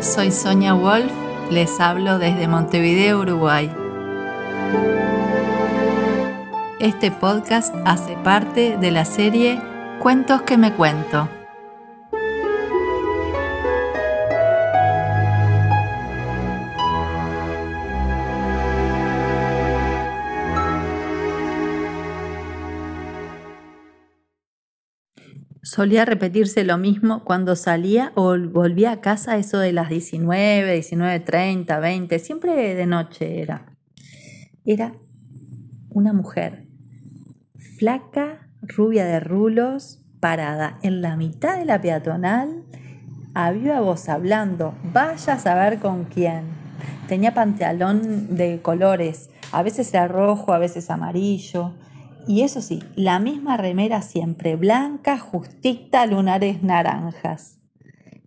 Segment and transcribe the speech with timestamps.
[0.00, 1.12] Soy Sonia Wolf,
[1.50, 3.70] les hablo desde Montevideo, Uruguay.
[6.78, 9.60] Este podcast hace parte de la serie
[10.00, 11.28] Cuentos que me cuento.
[25.70, 31.80] Solía repetirse lo mismo cuando salía o volvía a casa eso de las 19, 19.30,
[31.80, 33.66] 20, siempre de noche era.
[34.64, 34.94] Era
[35.90, 36.66] una mujer
[37.78, 42.64] flaca, rubia de rulos, parada en la mitad de la peatonal,
[43.34, 46.46] había voz hablando, vaya a saber con quién.
[47.06, 51.74] Tenía pantalón de colores, a veces era rojo, a veces amarillo,
[52.26, 57.58] y eso sí, la misma remera siempre, blanca, justita, lunares naranjas.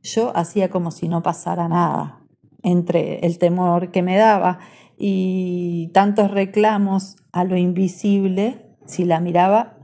[0.01, 2.19] Yo hacía como si no pasara nada,
[2.61, 4.59] entre el temor que me daba
[4.97, 9.77] y tantos reclamos a lo invisible, si la miraba,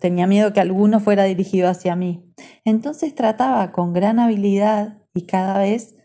[0.00, 2.32] tenía miedo que alguno fuera dirigido hacia mí.
[2.64, 5.96] Entonces trataba con gran habilidad y cada vez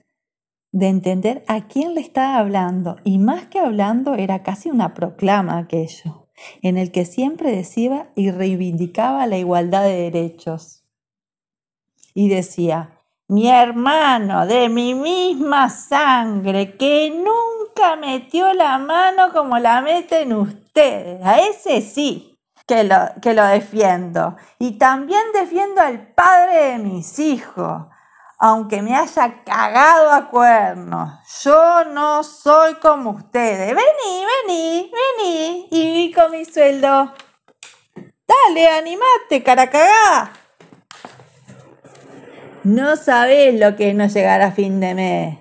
[0.71, 5.57] de entender a quién le estaba hablando, y más que hablando era casi una proclama
[5.57, 6.21] aquello
[6.61, 10.83] en el que siempre decía y reivindicaba la igualdad de derechos.
[12.13, 19.81] Y decía, mi hermano de mi misma sangre, que nunca metió la mano como la
[19.81, 24.35] meten ustedes, a ese sí que lo, que lo defiendo.
[24.59, 27.83] Y también defiendo al padre de mis hijos,
[28.43, 31.11] aunque me haya cagado a cuernos.
[31.43, 33.67] Yo no soy como ustedes.
[33.67, 35.67] Vení, vení, vení.
[35.69, 37.13] Y con mi sueldo.
[37.95, 40.31] Dale, animate, cara cagá.
[42.63, 45.37] No sabés lo que es no llegar a fin de mes.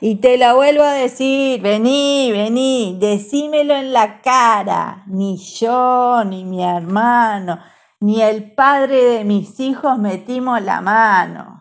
[0.00, 5.02] Y te lo vuelvo a decir, vení, vení, decímelo en la cara.
[5.08, 7.58] Ni yo, ni mi hermano,
[8.00, 11.59] ni el padre de mis hijos metimos la mano.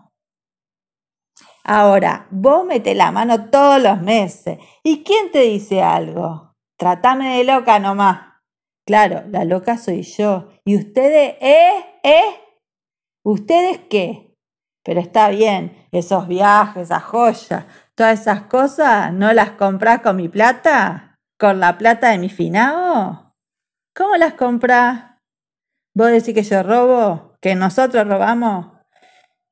[1.71, 4.57] Ahora, vos metés la mano todos los meses.
[4.81, 6.55] ¿Y quién te dice algo?
[6.79, 8.41] Tratame de loca nomás.
[8.87, 10.49] Claro, la loca soy yo.
[10.65, 12.41] ¿Y ustedes, eh, eh?
[13.23, 14.35] ¿Ustedes qué?
[14.83, 20.27] Pero está bien, esos viajes, esas joyas, todas esas cosas, ¿no las comprás con mi
[20.27, 21.19] plata?
[21.39, 23.35] ¿Con la plata de mi finado?
[23.95, 25.19] ¿Cómo las comprás?
[25.95, 27.35] ¿Vos decís que yo robo?
[27.39, 28.78] ¿Que nosotros robamos?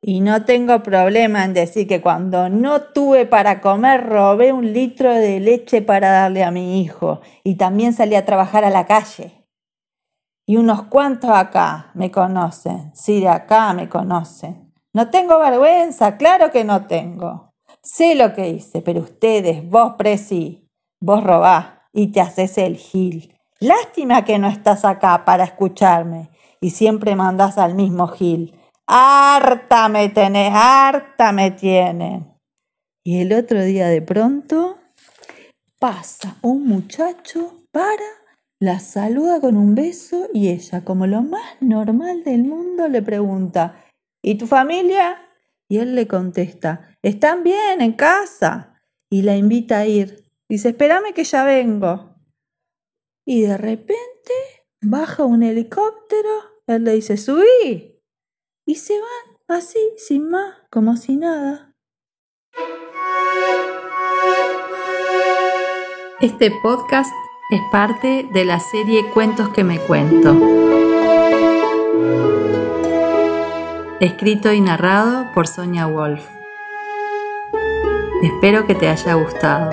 [0.09, 5.13] Y no tengo problema en decir que cuando no tuve para comer robé un litro
[5.13, 9.45] de leche para darle a mi hijo y también salí a trabajar a la calle.
[10.45, 14.73] Y unos cuantos acá me conocen, sí, de acá me conocen.
[14.93, 17.51] No tengo vergüenza, claro que no tengo.
[17.83, 20.69] Sé lo que hice, pero ustedes, vos, Presi,
[21.01, 23.37] vos robás y te haces el gil.
[23.59, 26.29] Lástima que no estás acá para escucharme
[26.61, 28.56] y siempre mandás al mismo gil
[28.87, 32.33] harta me tenés, harta me tienen.
[33.03, 34.79] Y el otro día de pronto
[35.79, 38.03] pasa un muchacho, para,
[38.59, 43.85] la saluda con un beso y ella, como lo más normal del mundo, le pregunta,
[44.23, 45.21] ¿y tu familia?
[45.69, 48.81] Y él le contesta, ¿están bien en casa?
[49.11, 50.23] Y la invita a ir.
[50.49, 52.15] Dice, espérame que ya vengo.
[53.25, 54.33] Y de repente
[54.81, 56.29] baja un helicóptero,
[56.65, 57.96] él le dice, subí
[58.67, 61.73] y se van así, sin más, como si nada.
[66.19, 67.11] Este podcast
[67.49, 70.35] es parte de la serie Cuentos que me cuento.
[74.01, 76.27] Escrito y narrado por Sonia Wolf.
[78.21, 79.71] Espero que te haya gustado.